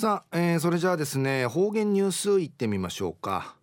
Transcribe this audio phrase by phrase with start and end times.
[0.00, 3.54] さあ、えー、それじゃあですね方言ニュースいってみましょうか、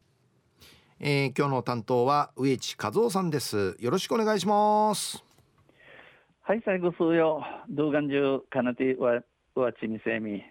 [1.00, 3.76] えー、今日の担当は植地和夫さんです。
[3.80, 5.26] よろしくお願いします。
[6.44, 9.14] はい最後数よ動画中かなてわ
[9.56, 10.44] わちみせみ。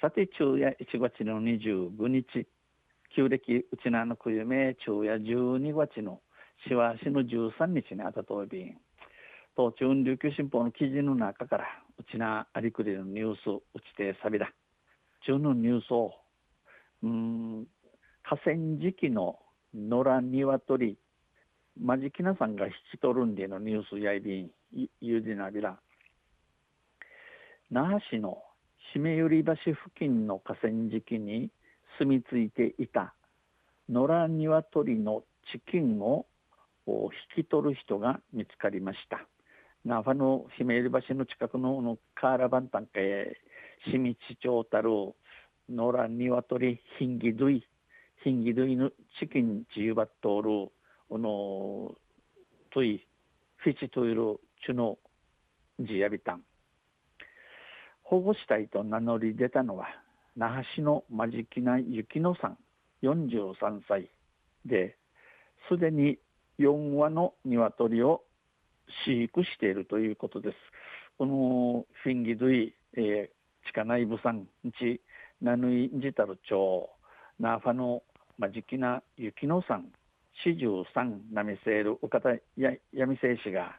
[0.00, 2.46] さて昼夜1月の25日。
[3.14, 6.22] 旧暦うちなのくゆめ昼夜12月の
[6.66, 8.78] しわしの13日にあたとびん。
[9.54, 11.66] 東中琉球新報の記事の中から
[11.98, 14.50] うちなありくりのニュースうちてさびだ。
[15.26, 16.12] 中のニュースを
[17.02, 17.66] うん
[18.22, 19.38] 河川敷の
[19.74, 20.98] 野良鶏
[21.80, 24.50] マジキナさんが引き取るんでのニュースやいびん
[25.00, 25.78] ゆうじなびら
[27.70, 28.42] 那覇市の
[28.94, 31.50] 締ゆり橋付近の河川敷に
[31.98, 33.14] 住み着いていた
[33.88, 36.26] 野良鶏のチキンを
[36.86, 39.26] 引き取る人が見つかりました。
[39.84, 43.36] 那覇の締ゆり橋の近くののカーラバンタンカへ
[43.88, 44.90] しみちちょうたる
[45.68, 47.64] 野良鶏ヒンギドイ
[48.22, 50.72] ヒンギドイのチキンチユバットール
[51.08, 51.94] この
[52.72, 53.06] トイ
[53.56, 54.98] フィチトイルチュノ
[55.80, 56.42] ジヤビタン
[58.02, 59.86] 保護したいと名乗り出たのは
[60.36, 62.58] 那覇市の間敷きな雪乃さん
[63.02, 64.10] 43歳
[64.66, 64.96] で
[65.68, 66.18] すでに
[66.58, 68.22] 4羽の鶏を
[69.04, 70.56] 飼育しているということです。
[71.16, 73.30] このフィンギドゥイ、え
[73.66, 74.46] 地下内部産
[74.78, 75.00] 地
[75.40, 76.90] ナヌイジタル町
[77.38, 78.02] なあファの
[78.38, 79.84] まじきなゆきのさ山
[80.44, 83.76] 四十三なみせるおかたややみせいしが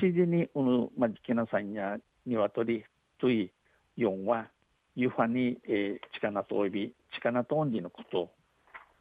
[0.00, 1.96] しじにうぬまじきなさんや
[2.26, 2.84] にわとり
[3.18, 3.50] とい
[3.96, 4.48] 四は
[4.94, 8.30] ゆはに、えー、なとおび力とおんじのこと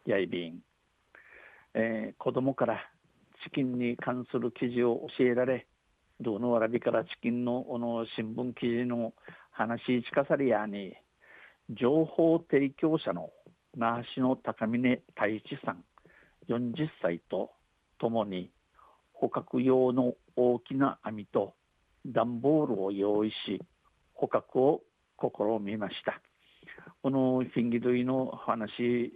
[0.05, 0.59] やいびん、
[1.73, 2.79] えー、子供から
[3.43, 5.67] チキンに関する記事を教えられ
[6.19, 9.13] どのわらびからチキンのおの新聞記事の
[9.61, 10.93] 話近さりやに
[11.69, 13.29] 情報提供者の
[13.77, 15.83] 那覇市の高峰太一さん
[16.49, 17.51] 40歳と
[17.99, 18.49] ともに
[19.13, 21.53] 捕獲用の大きな網と
[22.07, 23.61] 段ボールを用意し
[24.15, 24.81] 捕獲を
[25.19, 25.27] 試
[25.61, 26.19] みました。
[27.03, 29.13] このフィンギドイの話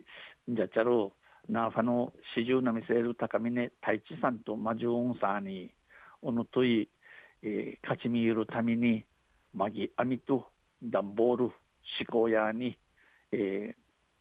[0.48, 1.10] じゃちゃる
[1.50, 5.72] ナーファの四十なみせる高峰太一さんとマジューンサーに
[6.22, 6.88] おのとい、
[7.42, 9.06] えー、勝ち見えるために
[9.56, 10.48] まぎ網と
[10.84, 11.54] 段ボール思
[12.12, 12.78] 考屋に、
[13.32, 13.76] えー、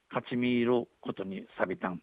[0.09, 2.01] 勝ち見ることにさびたん。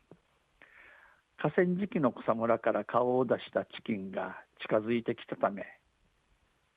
[1.37, 5.65] 河川敷の草むらから顔を出したチキンが近づいてきたため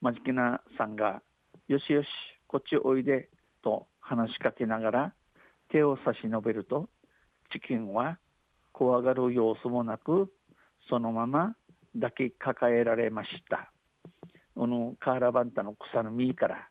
[0.00, 1.20] マジキナさんが
[1.68, 2.08] 「よしよし
[2.46, 3.28] こっちおいで」
[3.62, 5.14] と話しかけながら
[5.68, 6.88] 手を差し伸べると
[7.52, 8.18] チキンは
[8.72, 10.32] 怖がる様子もなく
[10.88, 11.54] そのまま
[11.92, 13.73] 抱きかかえられました。
[14.54, 16.68] このカーラバンタの草の実から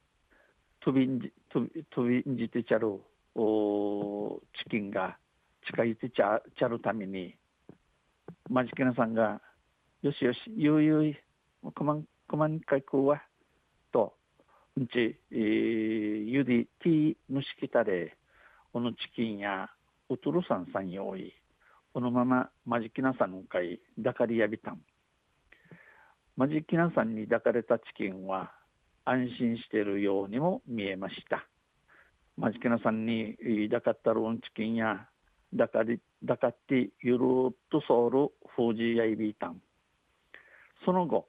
[0.82, 3.00] 飛びんじ飛びんじてちゃる
[3.36, 5.18] おチキンが
[5.66, 7.36] 近づいてちゃちゃるために
[8.50, 9.42] マジケナさんが
[10.02, 11.18] 「よしよしゆうゆい
[11.74, 13.22] こまんこまんかいくわ」
[13.92, 14.14] と
[14.78, 18.16] うんち、えー、ゆでティー蒸しきたれ
[18.72, 19.70] このチキンや
[20.10, 21.34] ウトルさんさん用意
[21.94, 24.82] このままマジキナさんの会抱かりやびたん。
[26.36, 28.52] マジキナさんに抱かれたチキンは
[29.06, 31.48] 安心しているようにも見えました。
[32.38, 33.38] マジキナさんに
[33.70, 35.08] 抱かったロンチキンや
[35.52, 37.20] 抱かり抱かってゆる
[37.52, 39.62] っとソウルフージヤイビータン。
[40.84, 41.28] その後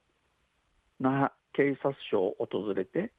[0.99, 3.13] 那覇警察署を訪れて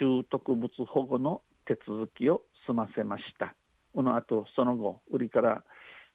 [0.00, 3.54] 拾得物保護の手続きを済ませました。
[3.94, 5.62] この後その後売りから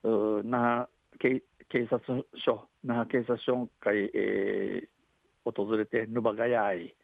[0.04, 0.90] 那
[1.22, 2.00] 覇警察
[2.46, 4.95] 署那覇警察署会、えー、
[5.46, 6.96] 訪れてぬばがやい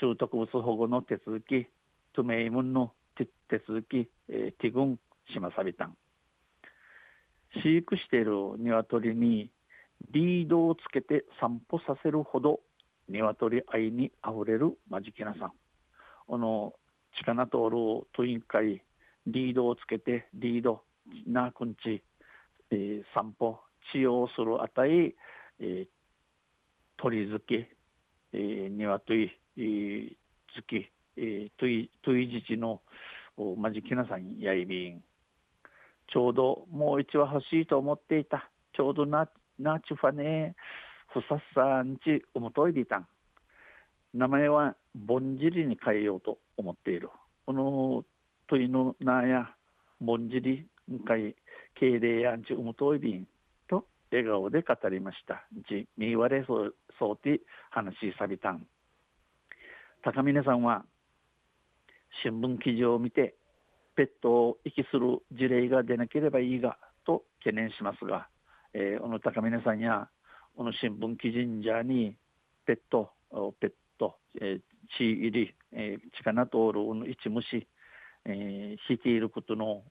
[0.00, 1.66] 習得物保護の手続き、
[2.14, 5.00] トゥメイムンの手続き、えー、ティグン
[5.32, 5.96] しまさびたん。
[7.62, 9.50] 飼育している鶏に
[10.10, 12.60] リードをつけて散歩させるほど
[13.08, 15.52] 鶏愛にあふれるマジキナさん。
[16.26, 16.74] この
[17.18, 18.82] 力通るトイン会
[19.26, 20.82] リードをつけてリード
[21.26, 22.02] なくんち、
[22.70, 23.60] えー、散歩
[23.92, 25.14] 使用するあたり、
[25.60, 25.88] えー、
[26.96, 27.75] 鳥付け、えー、
[28.38, 29.32] 鶏
[30.54, 32.82] 月、えー、トイトイ自治の
[33.56, 35.02] マジキナさんやいびん。
[36.12, 38.50] ちょうどもう一羽欲しいと思っていた。
[38.74, 39.28] ちょうどな
[39.58, 40.54] なちファネ
[41.12, 43.08] ふさっさんちおもといでいたん。
[44.14, 47.08] 名前はぼんじりに変えようと思っている。
[47.46, 48.04] この
[48.48, 49.50] トイのなや
[50.00, 51.34] ぼんじりんかい
[51.74, 53.26] 敬礼やんちおもといびん。
[54.10, 55.46] 笑顔で語りました。
[55.68, 58.66] じみわれそうそうて話しさびたん。
[60.02, 60.84] 高峰さんは
[62.22, 63.34] 新聞記事を見て
[63.96, 68.28] ペットを遺棄する事例が出なければいいがと懸念しますが、
[68.72, 70.08] えー、小野高峰さんや
[70.56, 71.38] 小野新聞記事
[71.68, 72.16] 者に
[72.66, 73.10] ペット
[73.60, 74.60] ペット、えー、
[74.96, 77.66] 血入り、えー、力通るの一虫、
[78.24, 79.82] えー、率いていることの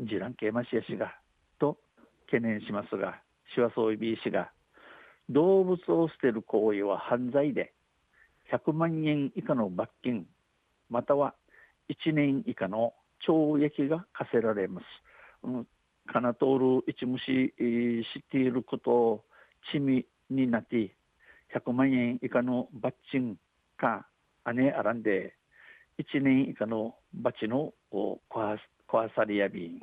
[0.00, 1.14] ジランケマシア氏が
[1.58, 1.78] と
[2.26, 3.20] 懸念しますが
[3.54, 4.50] シワソイビー氏が
[5.28, 7.72] 動物を捨てる行為は犯罪で
[8.52, 10.26] 100万円以下の罰金
[10.88, 11.34] または
[11.90, 12.94] 1年以下の
[13.26, 14.84] 懲役が課せられます。
[15.42, 15.66] うん、
[16.06, 19.24] カナトール一虫していることを
[19.72, 20.94] 罪になって
[21.54, 23.36] 100万円以下の罰金
[23.76, 24.06] か
[24.54, 25.34] 姉あらんで
[25.98, 29.82] 1年以下の罰の壊されやび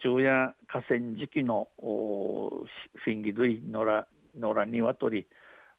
[0.00, 1.68] 昼夜河川敷の
[3.08, 4.04] フィンギ類野良
[4.38, 5.26] 野良鶏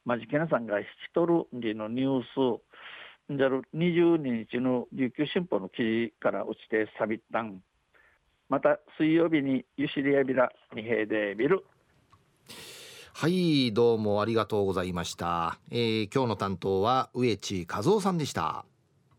[0.04, 2.60] マジケナさんが引き取るのニュース
[3.30, 7.60] じゃる22日の琉球新報の記事から落ちてサビったん
[8.48, 11.64] また水曜日にユシリアビラ二平で見る
[13.14, 18.64] はいどうもありがとうございました、えー、今日の担当は植地和夫さんでした